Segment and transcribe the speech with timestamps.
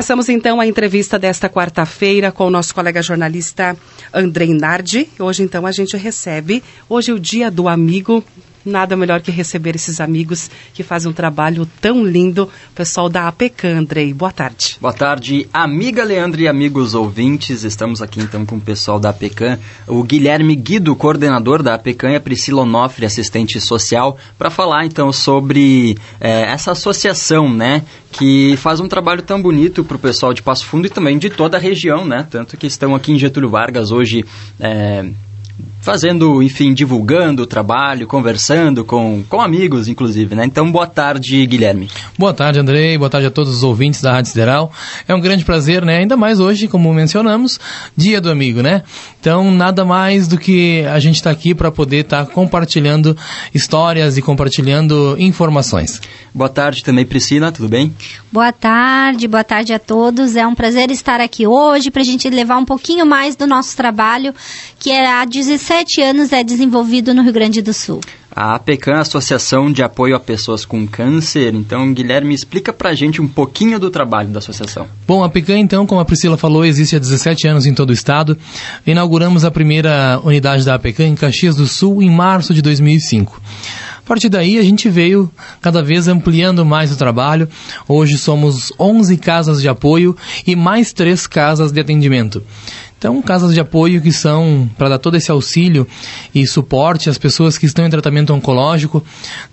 [0.00, 3.76] Passamos então a entrevista desta quarta-feira com o nosso colega jornalista
[4.14, 5.06] Andrei Nardi.
[5.18, 8.24] Hoje então a gente recebe, hoje é o dia do amigo,
[8.64, 12.44] nada melhor que receber esses amigos que fazem um trabalho tão lindo.
[12.44, 14.76] O pessoal da APECAN, Andrei, boa tarde.
[14.80, 17.64] Boa tarde, amiga Leandro e amigos ouvintes.
[17.64, 22.16] Estamos aqui então com o pessoal da APECAN, o Guilherme Guido, coordenador da APECAN, e
[22.16, 27.82] a Priscila Onofre, assistente social, para falar então sobre é, essa associação, né,
[28.12, 31.30] que faz um trabalho tão bonito para o pessoal de Passo Fundo e também de
[31.30, 34.24] toda a região, né, tanto que estão aqui em Getúlio Vargas hoje.
[34.58, 35.10] É,
[35.80, 40.44] fazendo, enfim, divulgando o trabalho, conversando com, com amigos, inclusive, né?
[40.44, 41.88] Então, boa tarde, Guilherme.
[42.18, 42.96] Boa tarde, Andrei.
[42.98, 44.72] Boa tarde a todos os ouvintes da Rádio Sideral.
[45.08, 45.98] É um grande prazer, né?
[45.98, 47.58] Ainda mais hoje, como mencionamos,
[47.96, 48.82] Dia do Amigo, né?
[49.18, 53.16] Então, nada mais do que a gente estar tá aqui para poder estar tá compartilhando
[53.54, 56.00] histórias e compartilhando informações.
[56.32, 57.94] Boa tarde também, Priscila, tudo bem?
[58.30, 60.36] Boa tarde, boa tarde a todos.
[60.36, 63.76] É um prazer estar aqui hoje para a gente levar um pouquinho mais do nosso
[63.76, 64.32] trabalho,
[64.78, 68.00] que é há 17 anos é desenvolvido no Rio Grande do Sul.
[68.30, 71.52] A APECAN, Associação de Apoio a Pessoas com Câncer.
[71.56, 74.86] Então, Guilherme, explica pra gente um pouquinho do trabalho da associação.
[75.08, 77.92] Bom, a APECAN, então, como a Priscila falou, existe há 17 anos em todo o
[77.92, 78.38] estado.
[78.86, 83.42] Inauguramos a primeira unidade da APECAN em Caxias do Sul em março de 2005.
[83.98, 87.48] A partir daí, a gente veio cada vez ampliando mais o trabalho.
[87.88, 92.40] Hoje somos 11 casas de apoio e mais três casas de atendimento.
[93.00, 95.88] Então, casas de apoio que são para dar todo esse auxílio
[96.34, 99.02] e suporte às pessoas que estão em tratamento oncológico,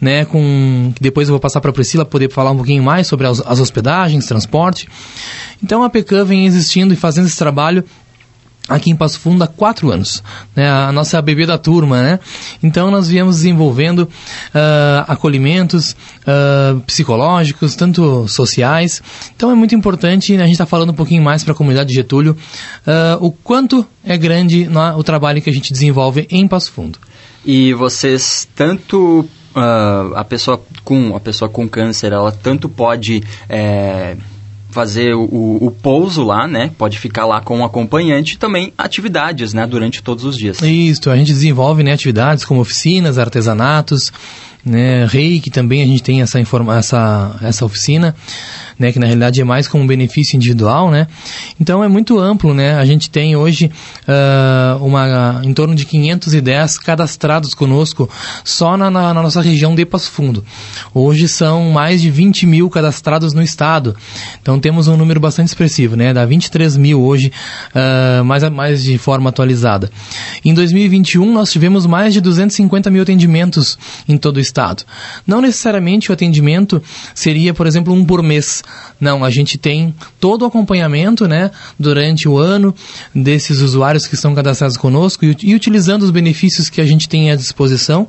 [0.02, 3.26] né, com depois eu vou passar para a Priscila poder falar um pouquinho mais sobre
[3.26, 4.90] as, as hospedagens, transporte.
[5.64, 7.86] Então, a PECAM vem existindo e fazendo esse trabalho
[8.68, 10.22] aqui em Passo Fundo há quatro anos,
[10.56, 10.70] né?
[10.70, 12.20] A nossa bebê da turma, né?
[12.62, 14.10] Então nós viemos desenvolvendo uh,
[15.08, 19.02] acolhimentos uh, psicológicos, tanto sociais.
[19.36, 20.44] Então é muito importante, né?
[20.44, 22.36] a gente está falando um pouquinho mais para a comunidade de Getúlio,
[22.86, 27.00] uh, o quanto é grande no, o trabalho que a gente desenvolve em Passo Fundo.
[27.46, 29.28] E vocês tanto
[30.16, 34.16] a pessoa com a pessoa com câncer, ela tanto pode é
[34.78, 36.70] fazer o, o, pouso lá, né?
[36.78, 39.66] Pode ficar lá com o acompanhante e também atividades, né?
[39.66, 40.62] Durante todos os dias.
[40.62, 44.14] Isso, a gente desenvolve né, atividades como oficinas, artesanatos,
[44.68, 45.06] né?
[45.06, 48.16] Reiki também a gente tem essa, informa essa, essa oficina
[48.80, 51.08] né, que na realidade é mais como um benefício individual, né?
[51.60, 52.76] Então é muito amplo, né?
[52.76, 53.72] A gente tem hoje
[54.08, 58.10] uh, uma, em torno de 510 cadastrados conosco
[58.44, 60.44] só na, na, na, nossa região de Passo Fundo.
[60.94, 63.96] Hoje são mais de 20 mil cadastrados no estado.
[64.42, 66.14] Então temos um número bastante expressivo, né?
[66.14, 67.32] Dá 23 mil hoje,
[67.74, 69.90] uh, mais, mais de forma atualizada.
[70.46, 74.57] Em 2021 nós tivemos mais de 250 mil atendimentos em todo o estado.
[75.26, 76.82] Não necessariamente o atendimento
[77.14, 78.64] seria, por exemplo, um por mês.
[79.00, 82.74] Não, a gente tem todo o acompanhamento, né, durante o ano
[83.14, 87.32] desses usuários que estão cadastrados conosco e, e utilizando os benefícios que a gente tem
[87.32, 88.08] à disposição.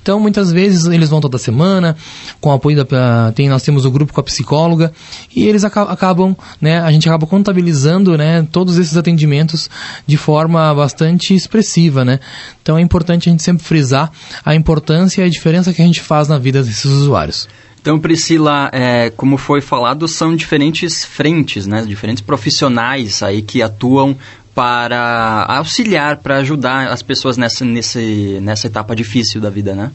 [0.00, 1.96] Então, muitas vezes eles vão toda semana,
[2.40, 4.92] com apoio da tem nós temos o grupo com a psicóloga
[5.34, 9.68] e eles acabam, né, a gente acaba contabilizando, né, todos esses atendimentos
[10.06, 12.20] de forma bastante expressiva, né?
[12.62, 14.10] Então é importante a gente sempre frisar
[14.44, 17.48] a importância e a diferença que a gente faz na vida desses usuários.
[17.80, 21.82] Então, Priscila, é, como foi falado, são diferentes frentes, né?
[21.82, 24.16] Diferentes profissionais aí que atuam
[24.54, 29.90] para auxiliar, para ajudar as pessoas nessa, nesse, nessa etapa difícil da vida, né?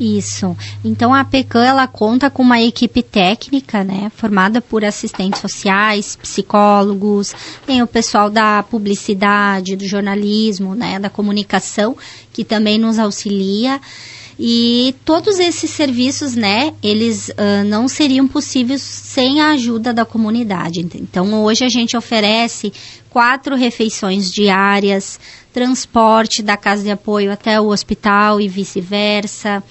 [0.00, 0.56] Isso.
[0.84, 7.34] Então a PECAM ela conta com uma equipe técnica, né, formada por assistentes sociais, psicólogos,
[7.66, 11.96] tem o pessoal da publicidade, do jornalismo, né, da comunicação,
[12.32, 13.80] que também nos auxilia.
[14.44, 20.84] E todos esses serviços, né, eles uh, não seriam possíveis sem a ajuda da comunidade.
[20.96, 22.72] Então, hoje a gente oferece
[23.08, 25.20] quatro refeições diárias,
[25.52, 29.62] transporte da casa de apoio até o hospital e vice-versa.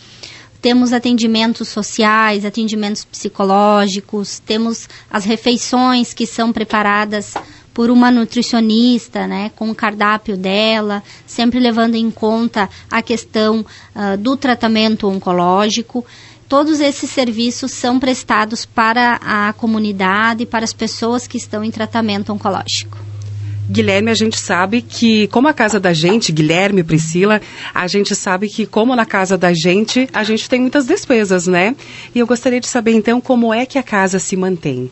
[0.61, 7.33] Temos atendimentos sociais, atendimentos psicológicos, temos as refeições que são preparadas
[7.73, 13.65] por uma nutricionista, né, com o cardápio dela, sempre levando em conta a questão
[13.95, 16.05] uh, do tratamento oncológico.
[16.47, 22.33] Todos esses serviços são prestados para a comunidade para as pessoas que estão em tratamento
[22.33, 22.97] oncológico.
[23.69, 27.41] Guilherme, a gente sabe que, como a casa da gente, Guilherme, Priscila,
[27.73, 31.73] a gente sabe que, como na casa da gente, a gente tem muitas despesas, né?
[32.13, 34.91] E eu gostaria de saber, então, como é que a casa se mantém.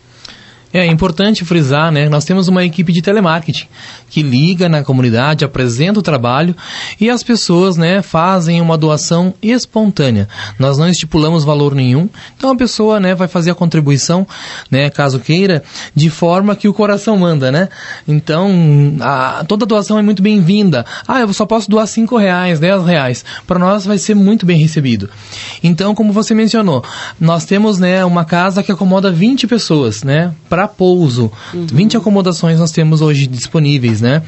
[0.71, 2.07] É importante frisar, né?
[2.09, 3.67] Nós temos uma equipe de telemarketing
[4.09, 6.55] que liga na comunidade, apresenta o trabalho
[6.99, 10.27] e as pessoas, né, fazem uma doação espontânea.
[10.57, 14.27] Nós não estipulamos valor nenhum, então a pessoa, né, vai fazer a contribuição,
[14.69, 15.63] né, caso queira,
[15.95, 17.69] de forma que o coração manda, né?
[18.07, 20.85] Então, a, toda doação é muito bem-vinda.
[21.07, 23.23] Ah, eu só posso doar cinco reais, dez reais.
[23.45, 25.09] Para nós vai ser muito bem recebido.
[25.63, 26.83] Então, como você mencionou,
[27.19, 30.33] nós temos, né, uma casa que acomoda 20 pessoas, né?
[30.59, 31.31] Para pouso.
[31.53, 31.67] Uhum.
[31.71, 34.21] 20 acomodações nós temos hoje disponíveis, né?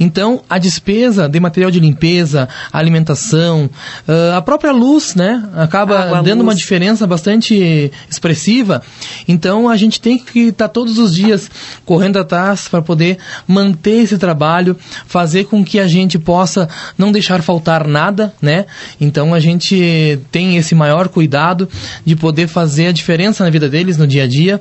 [0.00, 3.68] Então, a despesa de material de limpeza, alimentação,
[4.06, 5.46] uh, a própria luz, né?
[5.56, 6.48] Acaba Água, dando luz.
[6.48, 8.80] uma diferença bastante expressiva.
[9.26, 11.50] Então, a gente tem que estar tá todos os dias
[11.84, 14.76] correndo atrás para poder manter esse trabalho,
[15.06, 18.66] fazer com que a gente possa não deixar faltar nada, né?
[19.00, 21.68] Então, a gente tem esse maior cuidado
[22.04, 24.60] de poder fazer a diferença na vida deles no dia a dia,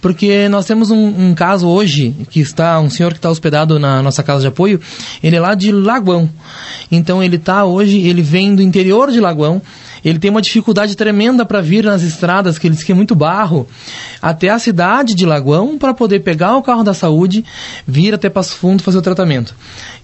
[0.00, 4.02] porque nós temos um, um caso hoje que está um senhor que está hospedado na
[4.02, 4.80] nossa casa de apoio.
[5.22, 6.28] Ele é lá de Lagoão.
[6.90, 9.60] Então ele está hoje, ele vem do interior de Lagoão.
[10.04, 13.14] Ele tem uma dificuldade tremenda para vir nas estradas, que ele diz que é muito
[13.14, 13.66] barro,
[14.22, 17.44] até a cidade de Lagoão para poder pegar o carro da saúde,
[17.84, 19.52] vir até Passo Fundo fazer o tratamento.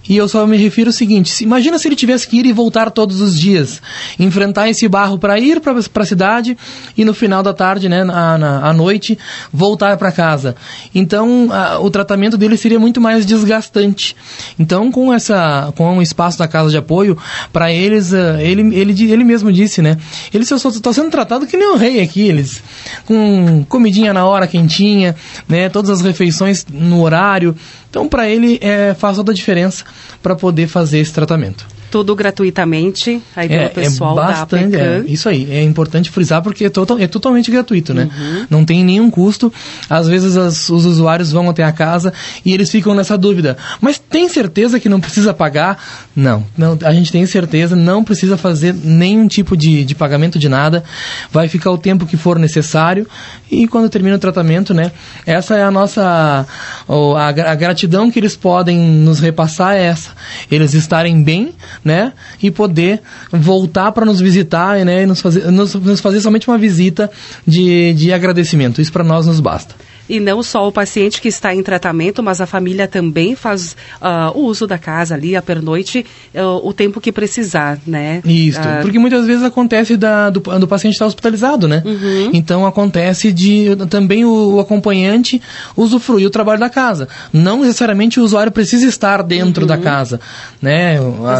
[0.07, 2.91] E eu só me refiro ao seguinte: imagina se ele tivesse que ir e voltar
[2.91, 3.81] todos os dias,
[4.19, 6.57] enfrentar esse barro para ir para a cidade
[6.97, 9.17] e no final da tarde, né, na, na à noite,
[9.51, 10.55] voltar para casa.
[10.93, 14.15] Então, a, o tratamento dele seria muito mais desgastante.
[14.59, 17.17] Então, com essa, com o espaço da casa de apoio,
[17.51, 19.97] para eles, uh, ele, ele, ele mesmo disse, né?
[20.33, 22.61] Ele está sendo tratado que nem um rei aqui, eles
[23.05, 25.15] com comidinha na hora quentinha,
[25.47, 25.69] né?
[25.69, 27.55] Todas as refeições no horário.
[27.93, 29.85] Então, para ele, é, faz toda a diferença
[30.19, 31.63] para poder fazer esse tratamento
[31.93, 36.41] tudo gratuitamente aí pelo é, pessoal é bastante, da É, isso aí, é importante frisar
[36.41, 38.09] porque é, total, é totalmente gratuito, né?
[38.17, 38.47] Uhum.
[38.49, 39.53] Não tem nenhum custo.
[39.87, 42.11] Às vezes as, os usuários vão até a casa
[42.43, 43.57] e eles ficam nessa dúvida.
[43.79, 45.77] Mas tem certeza que não precisa pagar?
[46.15, 50.49] Não, não a gente tem certeza, não precisa fazer nenhum tipo de, de pagamento de
[50.49, 50.83] nada.
[51.31, 53.05] Vai ficar o tempo que for necessário
[53.53, 54.91] e quando termina o tratamento, né?
[55.25, 56.45] Essa é a nossa
[56.87, 60.11] a, gratidão que eles podem nos repassar é essa.
[60.49, 61.53] Eles estarem bem
[61.83, 62.13] né?
[62.41, 63.01] E poder
[63.31, 65.03] voltar para nos visitar, né?
[65.03, 67.09] E nos fazer, nos, nos fazer somente uma visita
[67.45, 68.81] de, de agradecimento.
[68.81, 69.75] Isso para nós nos basta.
[70.07, 74.37] E não só o paciente que está em tratamento, mas a família também faz uh,
[74.37, 76.05] o uso da casa ali, a pernoite,
[76.35, 78.21] uh, o tempo que precisar, né?
[78.25, 81.81] Isso, uh, porque muitas vezes acontece da, do, do paciente estar hospitalizado, né?
[81.85, 82.31] Uhum.
[82.33, 85.41] Então acontece de também o, o, acompanhante
[85.75, 87.07] usufruir o trabalho da casa.
[87.31, 89.67] Não necessariamente o usuário precisa estar dentro uhum.
[89.67, 90.19] da casa,
[90.61, 90.97] né?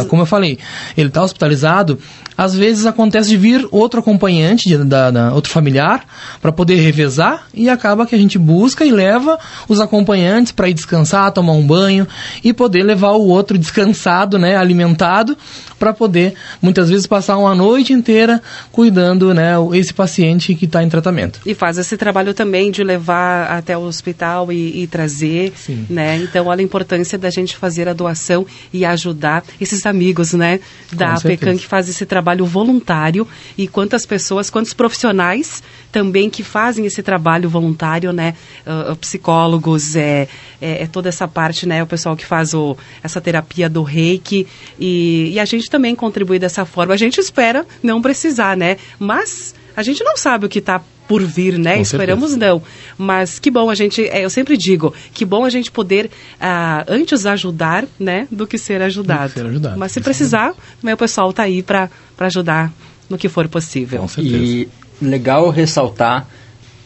[0.08, 0.58] Como eu falei,
[0.96, 1.98] ele está hospitalizado,
[2.36, 6.04] às vezes acontece de vir outro acompanhante, de, da, da, outro familiar,
[6.40, 9.38] para poder revezar e acaba que a gente busca e leva
[9.68, 12.06] os acompanhantes para ir descansar, tomar um banho
[12.42, 15.36] e poder levar o outro descansado, né, alimentado,
[15.84, 16.32] para poder
[16.62, 18.42] muitas vezes passar uma noite inteira
[18.72, 21.40] cuidando, né, esse paciente que está em tratamento.
[21.44, 25.84] E faz esse trabalho também de levar até o hospital e, e trazer, Sim.
[25.90, 26.16] né?
[26.16, 30.58] Então olha a importância da gente fazer a doação e ajudar esses amigos, né,
[30.90, 33.28] da PECAM que faz esse trabalho voluntário
[33.58, 35.62] e quantas pessoas, quantos profissionais
[35.94, 38.34] também que fazem esse trabalho voluntário, né?
[38.66, 40.26] Uh, psicólogos, é,
[40.60, 41.84] é, é, toda essa parte, né?
[41.84, 44.44] O pessoal que faz o, essa terapia do reiki
[44.76, 46.92] e, e a gente também contribui dessa forma.
[46.92, 48.76] A gente espera não precisar, né?
[48.98, 51.76] Mas a gente não sabe o que está por vir, né?
[51.76, 52.52] Com Esperamos certeza.
[52.52, 52.62] não.
[52.98, 56.84] Mas que bom a gente, é, eu sempre digo, que bom a gente poder uh,
[56.88, 59.32] antes ajudar, né, do que ser ajudado.
[59.32, 59.78] Que ser ajudado.
[59.78, 62.72] Mas se precisar, o pessoal está aí para ajudar
[63.08, 64.00] no que for possível.
[64.00, 64.36] Com certeza.
[64.36, 64.68] E
[65.00, 66.26] legal ressaltar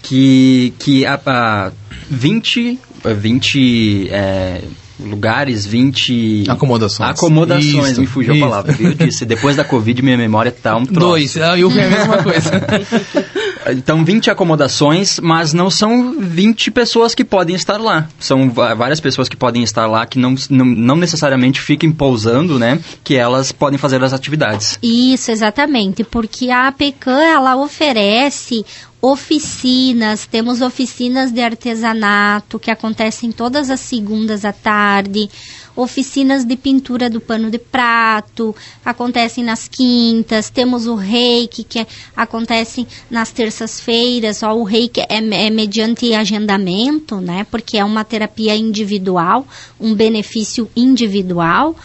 [0.03, 1.73] que, que a, a
[2.11, 4.63] 20, 20 é,
[4.99, 6.45] lugares, 20...
[6.49, 7.11] Acomodações.
[7.11, 8.45] Acomodações, isso, me fugiu isso.
[8.45, 8.77] a palavra.
[8.79, 11.01] Eu disse, depois da Covid minha memória tá um troço.
[11.01, 12.51] Dois, eu vi a mesma coisa.
[13.73, 18.09] Então, 20 acomodações, mas não são 20 pessoas que podem estar lá.
[18.19, 22.79] São várias pessoas que podem estar lá que não, não, não necessariamente fiquem pousando, né?
[23.05, 24.79] Que elas podem fazer as atividades.
[24.83, 26.05] Isso, exatamente.
[26.05, 28.65] Porque a APECAM, ela oferece
[29.01, 35.31] oficinas, temos oficinas de artesanato que acontecem todas as segundas à tarde,
[35.79, 38.55] oficinas de pintura do pano de prato,
[38.85, 45.51] acontecem nas quintas, temos o reiki, que é, acontece nas terças-feiras, o reiki é, é
[45.51, 49.47] mediante agendamento, né, porque é uma terapia individual,
[49.81, 51.77] um benefício individual.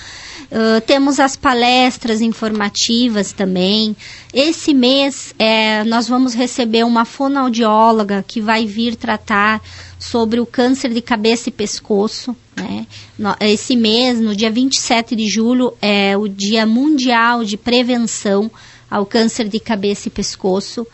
[0.54, 3.98] Uh, temos as palestras informativas também.
[4.32, 9.60] Esse mês é, nós vamos receber uma fonoaudióloga que vai vir tratar
[9.98, 12.36] sobre o câncer de cabeça e pescoço.
[12.56, 12.86] Né?
[13.40, 18.52] Esse mês, no dia 27 de julho, é o Dia Mundial de Prevenção
[18.88, 20.86] ao Câncer de Cabeça e Pescoço.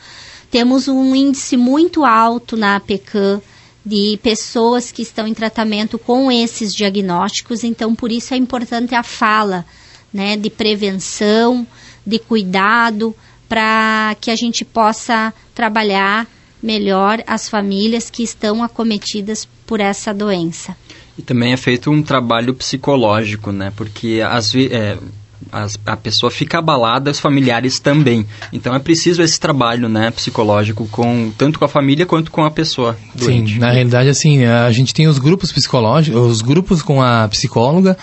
[0.49, 3.41] Temos um índice muito alto na APECAM
[3.85, 9.03] de pessoas que estão em tratamento com esses diagnósticos, então por isso é importante a
[9.03, 9.65] fala,
[10.13, 11.65] né, de prevenção,
[12.05, 13.15] de cuidado,
[13.47, 16.27] para que a gente possa trabalhar
[16.61, 20.75] melhor as famílias que estão acometidas por essa doença.
[21.17, 23.73] E também é feito um trabalho psicológico, né?
[23.75, 24.97] Porque às vezes é,
[25.51, 28.25] as, a pessoa fica abalada, os familiares também.
[28.51, 32.51] Então é preciso esse trabalho, né, psicológico com tanto com a família quanto com a
[32.51, 33.53] pessoa doente.
[33.53, 37.97] Sim, na realidade assim, a gente tem os grupos psicológicos, os grupos com a psicóloga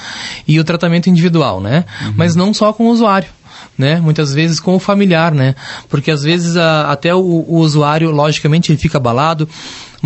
[0.47, 1.85] e o tratamento individual, né?
[2.03, 2.15] Uhum.
[2.17, 3.29] Mas não só com o usuário
[3.77, 4.01] né?
[4.01, 5.55] Muitas vezes com o familiar, né?
[5.89, 9.49] Porque às vezes a, até o, o, usuário, logicamente, ele fica abalado,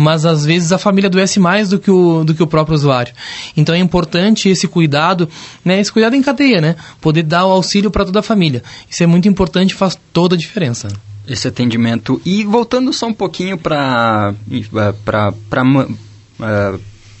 [0.01, 3.13] mas às vezes a família adoece mais do que o, do que o próprio usuário.
[3.55, 5.29] Então é importante esse cuidado,
[5.63, 5.79] né?
[5.79, 6.75] Esse cuidado em cadeia, né?
[6.99, 8.63] Poder dar o auxílio para toda a família.
[8.89, 10.87] Isso é muito importante, faz toda a diferença.
[11.27, 12.19] Esse atendimento.
[12.25, 14.33] E voltando só um pouquinho para
[15.05, 15.33] para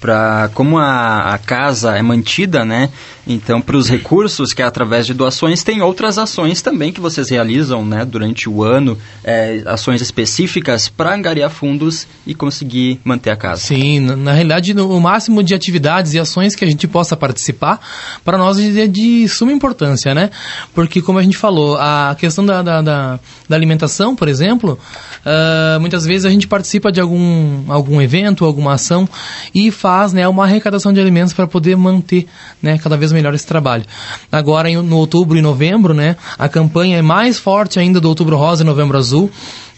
[0.01, 2.89] para como a, a, casa é mantida, né?
[3.25, 7.29] Então, para os recursos que é através de doações, tem outras ações também que vocês
[7.29, 8.03] realizam, né?
[8.03, 13.61] Durante o ano, é, ações específicas para angariar fundos e conseguir manter a casa.
[13.61, 17.79] Sim, na, realidade, no, o máximo de atividades e ações que a gente possa participar,
[18.25, 20.31] para nós é de suma importância, né?
[20.73, 24.79] Porque, como a gente falou, a questão da, da, da, da alimentação, por exemplo,
[25.25, 29.07] uh, muitas vezes a gente participa de algum, algum evento, alguma ação
[29.53, 32.27] e faz né, uma arrecadação de alimentos para poder manter
[32.61, 33.85] né, cada vez melhor esse trabalho.
[34.31, 38.63] Agora, no outubro e novembro, né, a campanha é mais forte ainda do Outubro Rosa
[38.63, 39.31] e Novembro Azul.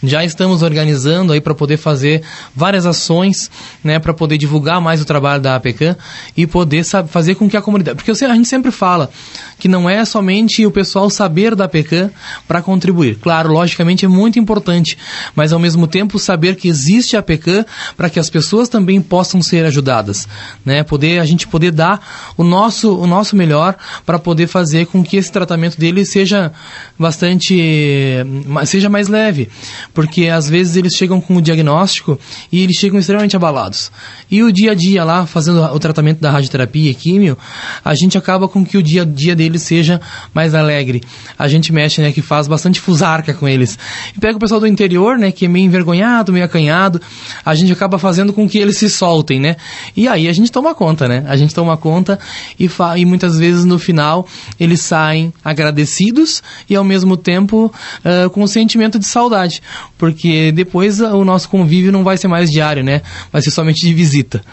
[0.03, 2.21] Já estamos organizando aí para poder fazer
[2.55, 3.49] várias ações,
[3.83, 5.95] né, para poder divulgar mais o trabalho da APECAM
[6.35, 9.09] e poder sabe, fazer com que a comunidade, porque a gente sempre fala
[9.57, 12.11] que não é somente o pessoal saber da APECAM
[12.47, 13.17] para contribuir.
[13.21, 14.97] Claro, logicamente é muito importante,
[15.33, 19.41] mas ao mesmo tempo saber que existe a APECAM para que as pessoas também possam
[19.41, 20.27] ser ajudadas,
[20.65, 20.83] né?
[20.83, 25.17] Poder a gente poder dar o nosso o nosso melhor para poder fazer com que
[25.17, 26.51] esse tratamento dele seja
[26.99, 28.17] bastante
[28.65, 29.49] seja mais leve,
[29.93, 32.19] porque às vezes eles chegam com o diagnóstico
[32.51, 33.91] e eles chegam extremamente abalados.
[34.29, 37.37] E o dia a dia lá, fazendo o tratamento da radioterapia e químio,
[37.83, 40.01] a gente acaba com que o dia a dia deles seja
[40.33, 41.03] mais alegre.
[41.37, 43.77] A gente mexe, né, que faz bastante fusarca com eles.
[44.15, 46.99] E pega o pessoal do interior, né, que é meio envergonhado, meio acanhado,
[47.45, 49.55] a gente acaba fazendo com que eles se soltem, né?
[49.95, 51.23] E aí a gente toma conta, né?
[51.27, 52.19] A gente toma conta
[52.59, 54.27] e, e muitas vezes no final
[54.59, 57.71] eles saem agradecidos e ao mesmo tempo
[58.03, 59.61] uh, com um sentimento de saudade
[59.97, 63.01] porque depois o nosso convívio não vai ser mais diário, né?
[63.31, 64.43] Vai ser somente de visita.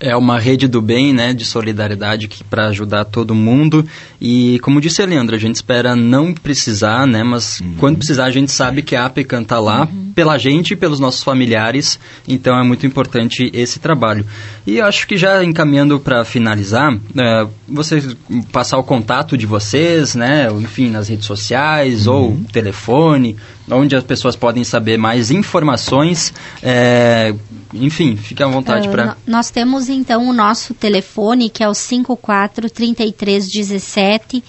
[0.00, 3.86] É uma rede do bem, né, de solidariedade para ajudar todo mundo.
[4.20, 7.74] E como disse a Leandra, a gente espera não precisar, né, mas uhum.
[7.78, 10.03] quando precisar a gente sabe que a APECAN está lá uhum.
[10.14, 11.98] Pela gente e pelos nossos familiares.
[12.26, 14.24] Então é muito importante esse trabalho.
[14.66, 18.16] E acho que já encaminhando para finalizar, é, vocês
[18.52, 22.14] passar o contato de vocês, né, enfim, nas redes sociais uhum.
[22.14, 23.36] ou telefone,
[23.70, 26.32] onde as pessoas podem saber mais informações.
[26.62, 27.34] É,
[27.72, 29.16] enfim, fique à vontade uh, para.
[29.26, 34.44] Nós temos então o nosso telefone que é o 54 3317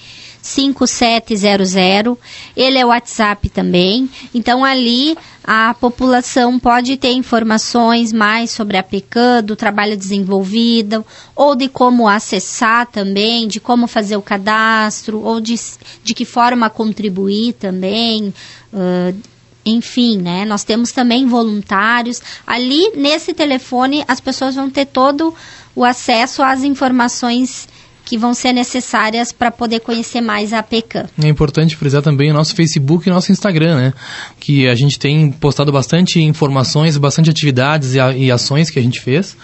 [0.46, 2.18] 5700.
[2.56, 4.10] Ele é o WhatsApp também.
[4.34, 11.56] Então ali a população pode ter informações mais sobre a PECAM, do trabalho desenvolvido, ou
[11.56, 15.56] de como acessar também, de como fazer o cadastro, ou de,
[16.04, 18.34] de que forma contribuir também.
[18.72, 19.16] Uh,
[19.66, 20.46] enfim, né?
[20.46, 22.22] Nós temos também voluntários.
[22.46, 25.34] Ali nesse telefone as pessoas vão ter todo
[25.76, 27.68] o acesso às informações
[28.06, 31.08] que vão ser necessárias para poder conhecer mais a PECAM.
[31.22, 33.94] É importante frisar também o nosso Facebook e nosso Instagram, né?
[34.40, 39.02] Que a gente tem postado bastante informações, bastante atividades e, e ações que a gente
[39.02, 39.36] fez.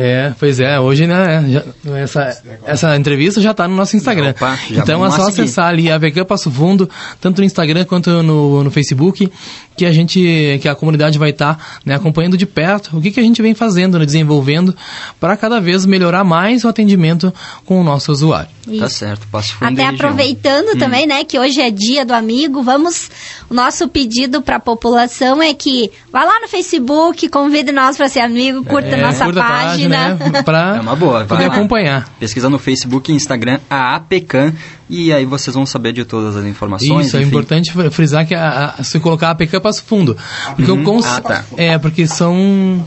[0.00, 4.30] É, pois é, hoje, né, já, essa, essa entrevista já está no nosso Instagram.
[4.30, 6.88] Opa, então é só acessar ali a VK Passo Fundo,
[7.20, 9.28] tanto no Instagram quanto no, no Facebook,
[9.76, 13.10] que a gente, que a comunidade vai estar tá, né, acompanhando de perto o que,
[13.10, 14.74] que a gente vem fazendo, né, desenvolvendo,
[15.18, 18.50] para cada vez melhorar mais o atendimento com o nosso usuário.
[18.68, 18.80] Isso.
[18.80, 20.78] Tá certo, Passo Fundo Até aproveitando hum.
[20.78, 23.10] também, né, que hoje é dia do amigo, vamos,
[23.50, 28.08] o nosso pedido para a população é que Vai lá no Facebook, convide nós para
[28.08, 29.87] ser amigo, curta É, nossa curta página.
[29.88, 31.54] Né, pra É uma boa, vai poder lá.
[31.54, 32.08] acompanhar.
[32.20, 34.52] Pesquisa no Facebook e Instagram a APECAM
[34.90, 37.06] e aí vocês vão saber de todas as informações.
[37.06, 37.28] Isso, é enfim.
[37.28, 40.16] importante fr- frisar que a, a, se colocar a APK Passo Fundo.
[40.56, 41.44] Porque o cons- Ah, tá.
[41.56, 42.84] É, porque são...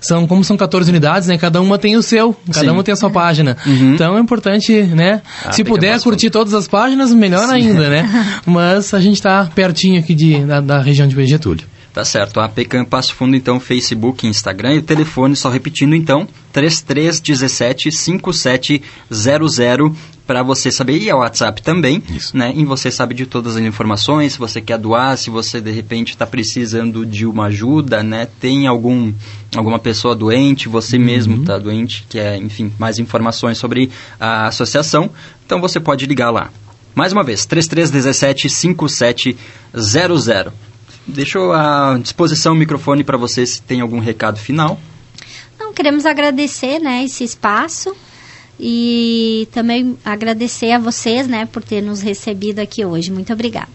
[0.00, 1.38] São, como são 14 unidades, né?
[1.38, 2.70] Cada uma tem o seu, cada Sim.
[2.70, 3.56] uma tem a sua página.
[3.64, 3.94] Uhum.
[3.94, 5.22] Então é importante, né?
[5.44, 8.10] Ah, Se puder curtir todas as páginas, melhor ainda, né?
[8.44, 11.64] Mas a gente está pertinho aqui de, da, da região de Getúlio.
[11.92, 16.26] Tá certo, a Pecan Passo Fundo, então, Facebook, Instagram e o telefone, só repetindo, então,
[16.50, 19.92] 3317 5700
[20.26, 22.34] para você saber, e é o WhatsApp também, Isso.
[22.34, 22.50] né?
[22.56, 26.08] E você sabe de todas as informações, se você quer doar, se você de repente
[26.10, 28.26] está precisando de uma ajuda, né?
[28.40, 29.12] Tem algum
[29.54, 35.10] alguma pessoa doente, você mesmo está doente, que é, enfim, mais informações sobre a associação,
[35.44, 36.50] então você pode ligar lá.
[36.94, 40.71] Mais uma vez, 3317 5700.
[41.06, 44.80] Deixo à disposição o microfone para você se tem algum recado final.
[45.54, 47.94] Então, queremos agradecer, né, esse espaço
[48.58, 53.10] e também agradecer a vocês, né, por ter nos recebido aqui hoje.
[53.10, 53.68] Muito obrigada.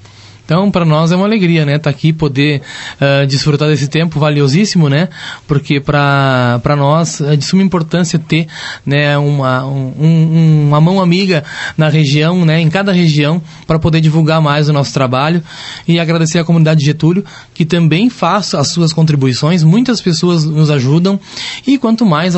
[0.47, 1.75] Então, para nós é uma alegria, né?
[1.75, 2.61] Estar aqui, poder
[3.01, 5.09] ah, desfrutar desse tempo valiosíssimo, né?
[5.45, 8.47] Porque para nós é de suma importância ter
[8.85, 11.43] né, uma, um- um- uma mão amiga
[11.77, 12.61] na região, né?
[12.61, 15.43] Em cada região, para poder divulgar mais o nosso trabalho.
[15.85, 19.63] E agradecer à comunidade de Getúlio, que também faz as suas contribuições.
[19.63, 21.19] Muitas pessoas nos ajudam.
[21.67, 22.35] E quanto mais,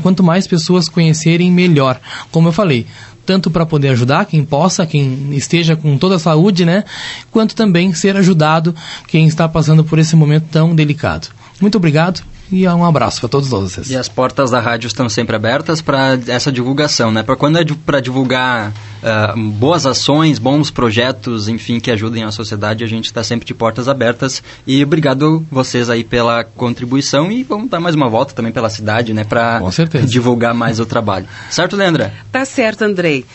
[0.00, 1.98] quanto mais pessoas conhecerem, melhor.
[2.30, 2.86] Como eu falei,
[3.28, 6.82] tanto para poder ajudar quem possa, quem esteja com toda a saúde, né?
[7.30, 8.74] Quanto também ser ajudado
[9.06, 11.28] quem está passando por esse momento tão delicado.
[11.60, 13.90] Muito obrigado e um abraço para todos vocês.
[13.90, 17.22] E as portas da rádio estão sempre abertas para essa divulgação, né?
[17.22, 18.72] Para quando é para divulgar
[19.02, 23.52] ah, boas ações, bons projetos, enfim, que ajudem a sociedade, a gente está sempre de
[23.54, 24.42] portas abertas.
[24.66, 29.12] E obrigado vocês aí pela contribuição e vamos dar mais uma volta também pela cidade,
[29.12, 29.24] né?
[29.24, 30.06] Para Com certeza.
[30.06, 31.26] divulgar mais o trabalho.
[31.50, 32.14] Certo, Leandra?
[32.32, 33.26] Tá certo, Andrei.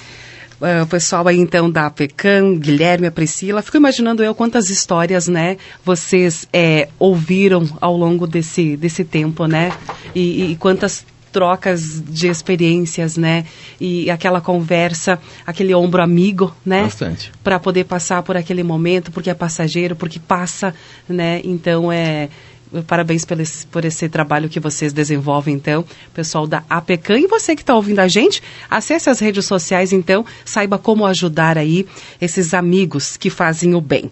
[0.64, 5.28] Ah, o pessoal aí então da Pecan, Guilherme, a Priscila, fico imaginando eu quantas histórias,
[5.28, 9.74] né, vocês é, ouviram ao longo desse, desse tempo, né?
[10.16, 13.44] E, e quantas trocas de experiências, né?
[13.82, 16.84] E aquela conversa, aquele ombro amigo, né?
[16.84, 17.32] Bastante.
[17.44, 20.74] Para poder passar por aquele momento, porque é passageiro, porque passa,
[21.10, 21.42] né?
[21.44, 22.30] Então é
[22.88, 27.20] Parabéns por esse, por esse trabalho que vocês desenvolvem, então, pessoal da APECAM.
[27.20, 31.58] E você que está ouvindo a gente, acesse as redes sociais, então, saiba como ajudar
[31.58, 31.86] aí
[32.20, 34.12] esses amigos que fazem o bem.